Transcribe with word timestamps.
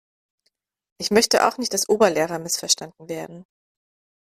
Ich 0.99 1.11
möchte 1.11 1.45
auch 1.47 1.59
nicht 1.59 1.73
als 1.73 1.87
Oberlehrer 1.87 2.39
missverstanden 2.39 3.07
werden. 3.07 3.45